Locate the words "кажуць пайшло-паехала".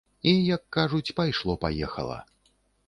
0.77-2.19